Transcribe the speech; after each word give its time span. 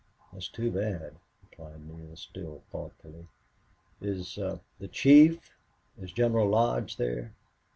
"That's 0.33 0.47
too 0.47 0.71
bad," 0.71 1.13
replied 1.43 1.79
Neale, 1.87 2.15
still 2.15 2.63
thoughtfully. 2.71 3.27
"Is 4.01 4.33
the 4.33 4.87
chief 4.87 5.55
is 5.99 6.11
General 6.11 6.49
Lodge 6.49 6.97
there?" 6.97 7.35